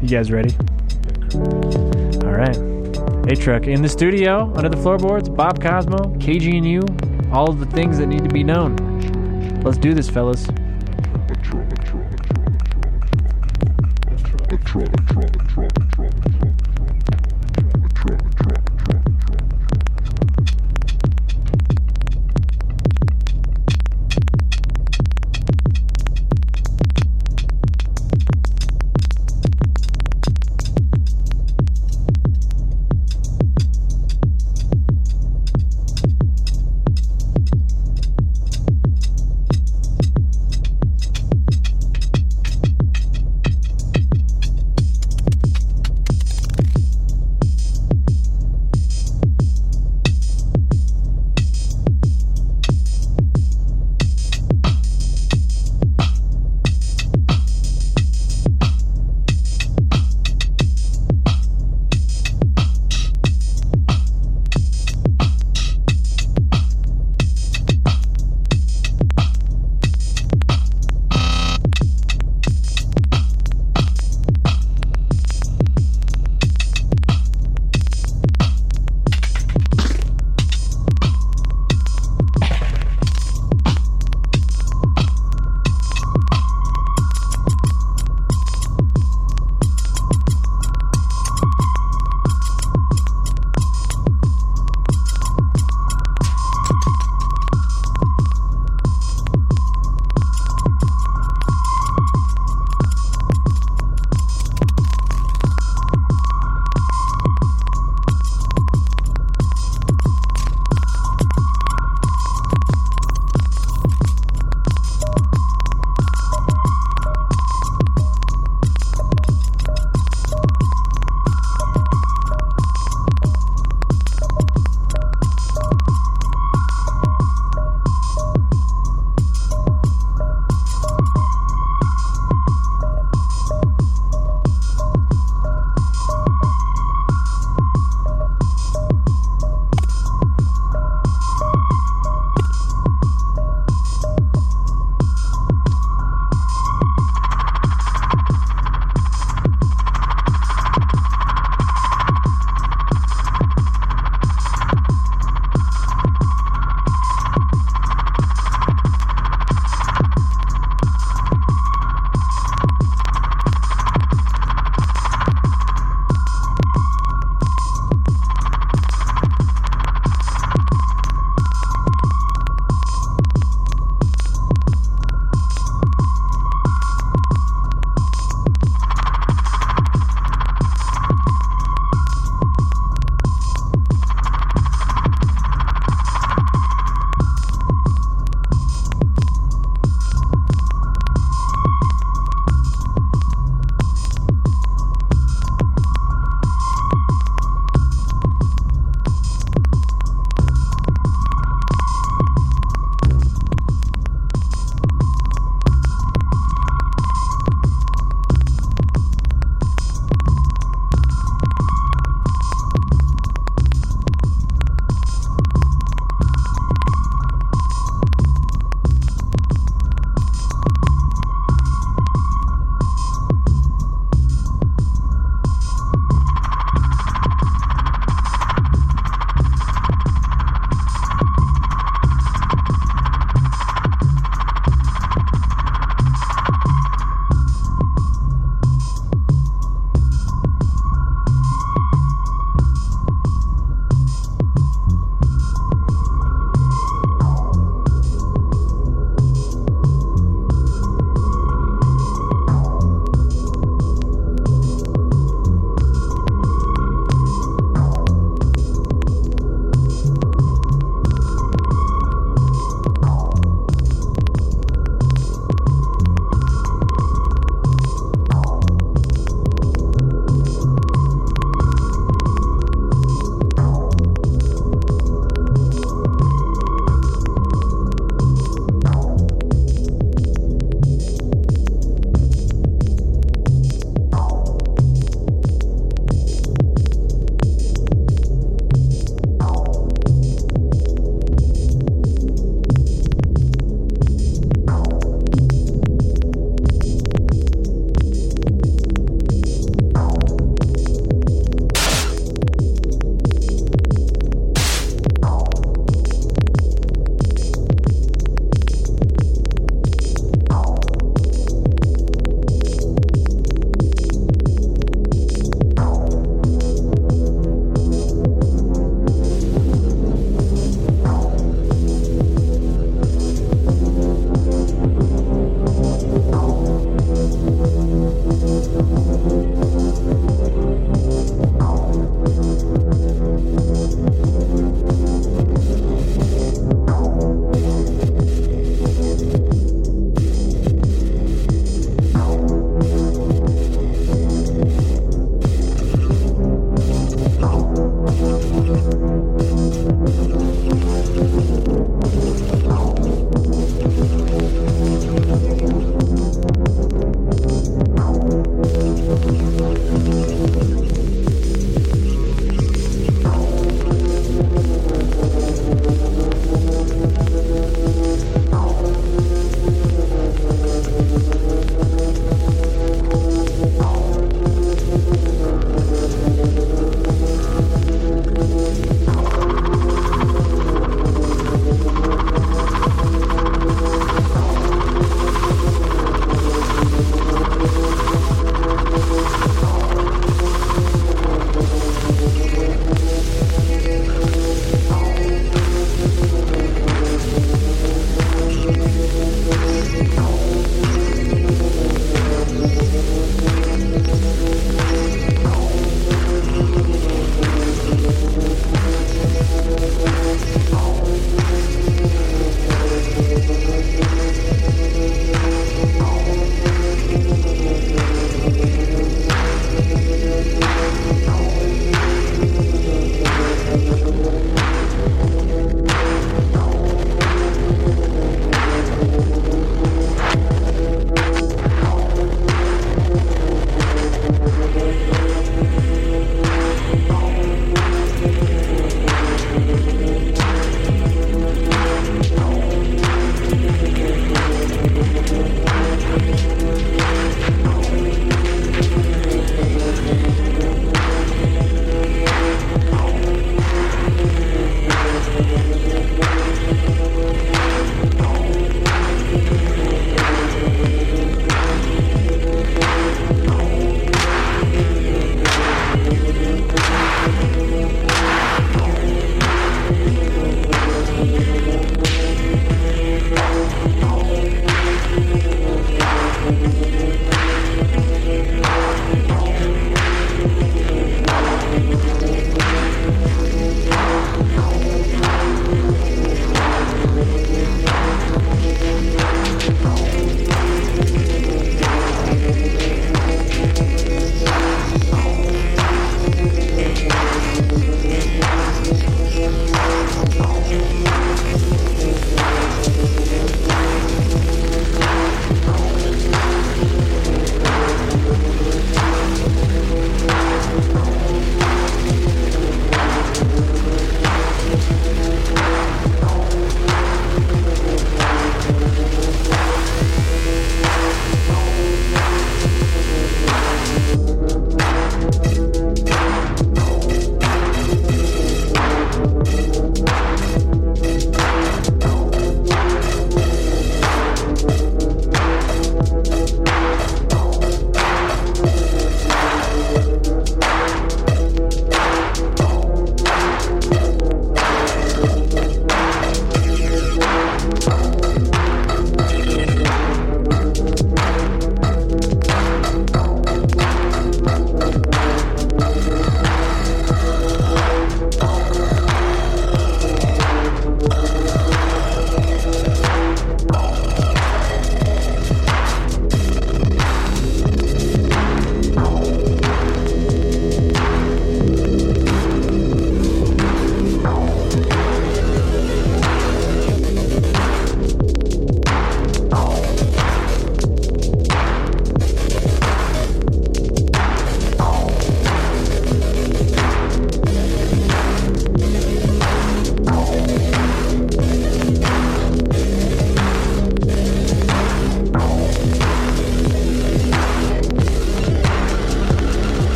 [0.00, 0.54] You guys ready?
[1.34, 2.56] All right.
[3.26, 6.16] atruc in the studio, under the floorboards, Bob Cosmo,
[6.64, 6.84] you
[7.32, 8.76] all of the things that need to be known.
[9.64, 10.46] Let's do this, fellas.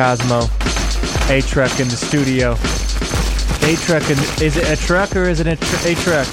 [0.00, 0.40] Cosmo.
[1.28, 2.52] atruc in the studio.
[3.68, 4.02] A truck
[4.40, 6.26] is it a truck or is it a truck?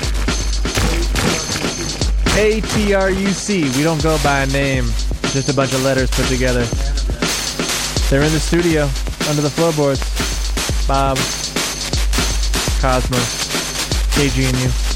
[2.37, 3.63] A T R U C.
[3.75, 4.85] We don't go by a name.
[5.33, 6.63] Just a bunch of letters put together.
[8.09, 8.83] They're in the studio
[9.27, 9.99] under the floorboards.
[10.87, 11.17] Bob,
[12.79, 13.17] Cosmo,
[14.15, 14.86] KG and you.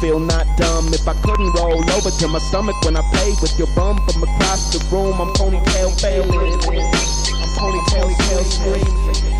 [0.00, 3.58] feel not dumb if I couldn't roll over to my stomach when I pay with
[3.58, 5.20] your bum from across the room.
[5.20, 6.30] I'm ponytail failing.
[6.30, 8.84] I'm ponytail failing.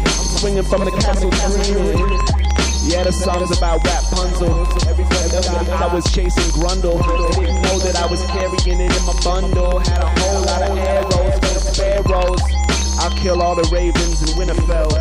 [0.05, 1.99] I'm swinging from the castle dreaming.
[2.88, 4.64] Yeah, the song's about Rapunzel.
[5.73, 7.03] I was chasing Grundle.
[7.37, 9.81] Didn't know that I was carrying it in my bundle.
[9.81, 12.40] Had a whole lot of arrows for the sparrows.
[13.01, 14.92] I'll kill all the ravens in Winterfell.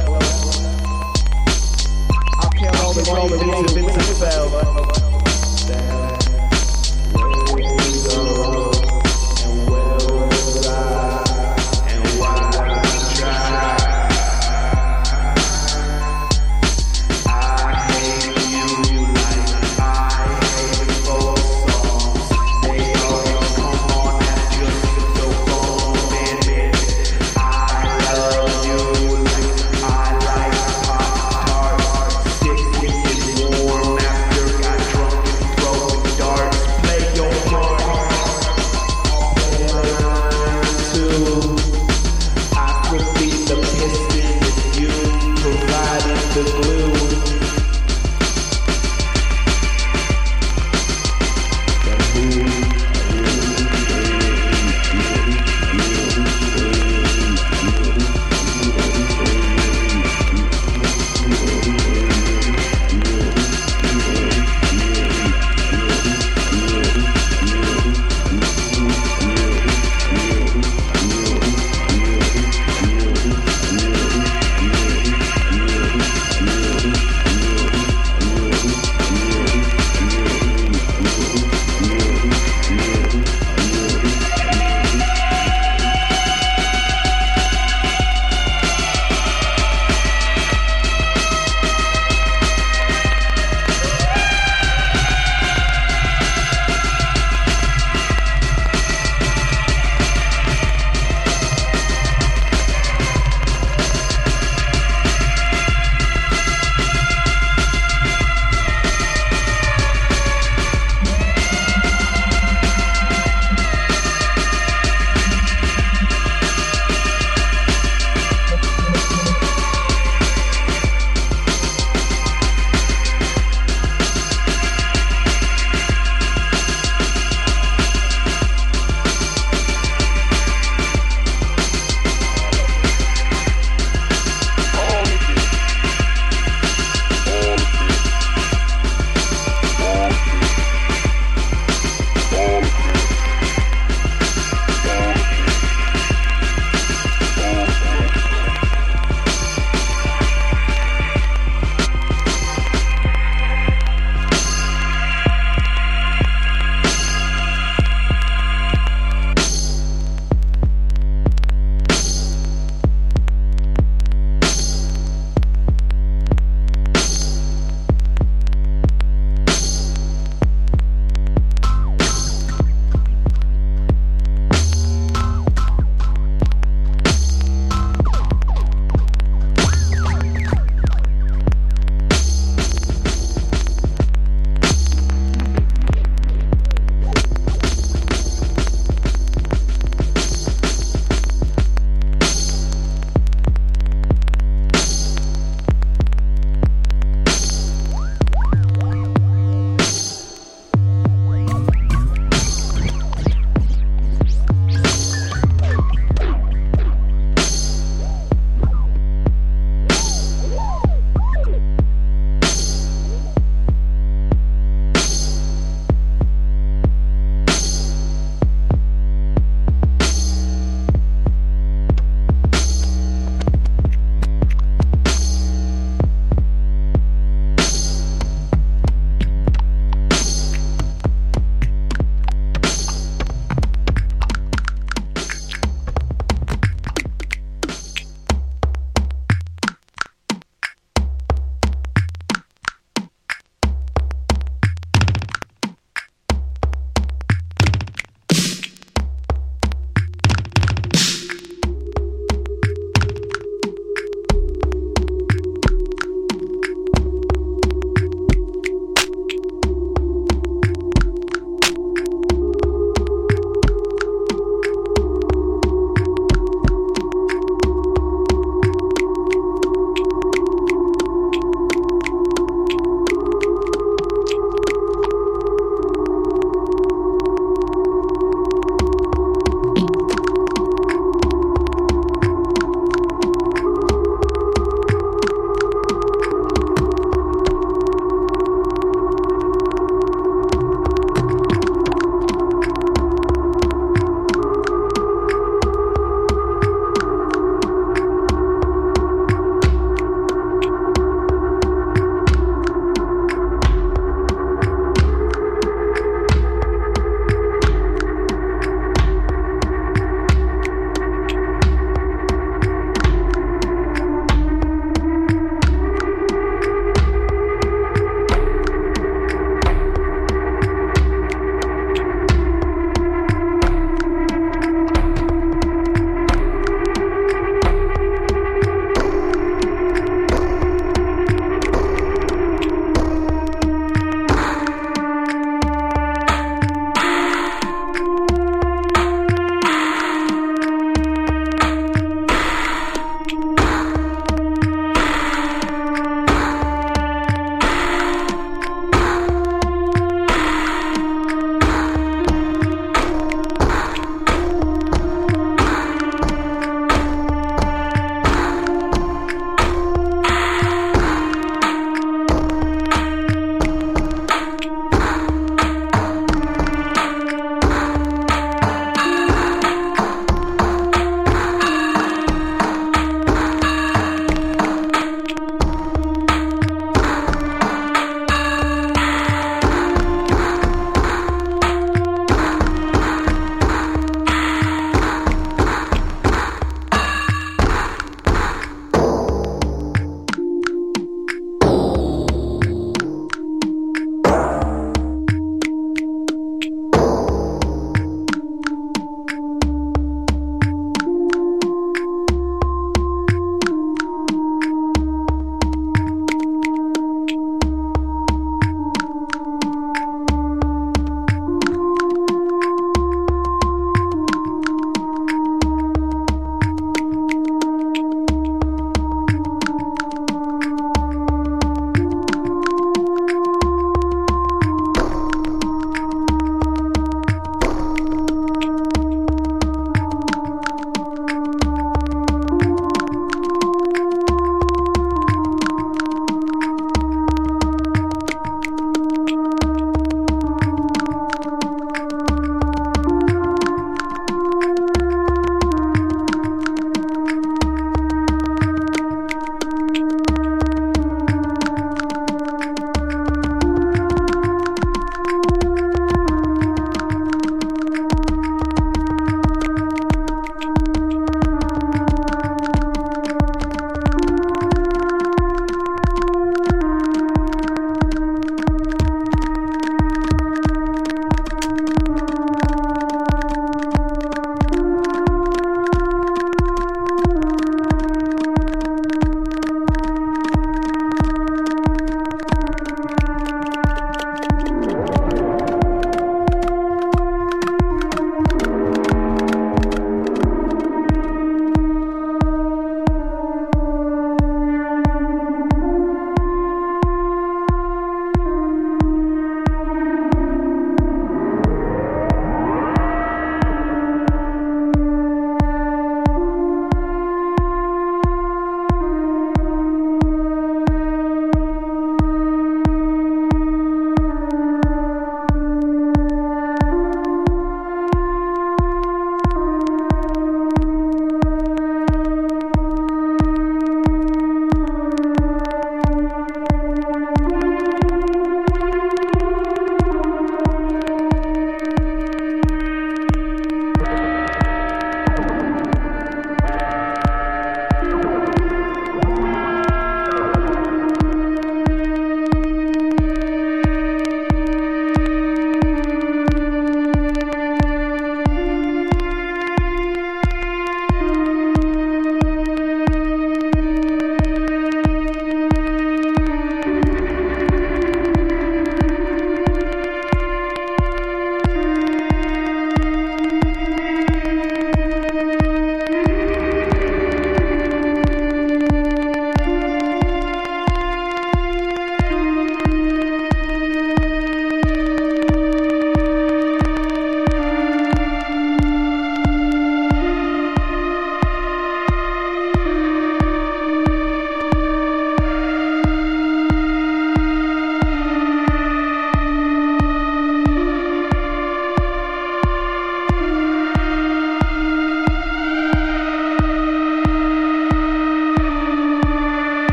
[2.41, 5.14] I'll kill all the ravens in Winterfell.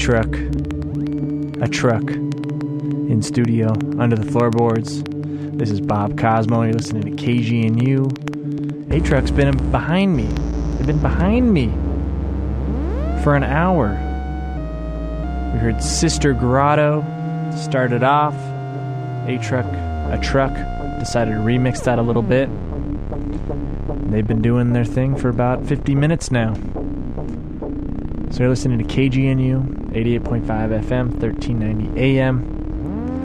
[0.00, 0.28] Truck,
[1.60, 2.10] atruc
[3.10, 5.02] in studio under the floorboards.
[5.04, 6.62] This is Bob Cosmo.
[6.62, 8.08] You're listening to KGNU.
[8.88, 10.24] atruc's been behind me.
[10.24, 11.66] They've been behind me
[13.22, 13.90] for an hour.
[15.52, 17.02] We heard Sister Grotto
[17.54, 18.34] started off.
[19.26, 19.66] atruc,
[20.10, 20.54] a truck
[20.98, 22.48] decided to remix that a little bit.
[24.10, 26.54] They've been doing their thing for about 50 minutes now.
[28.40, 32.59] So you're listening to KGNU 88.5 FM, 1390 AM.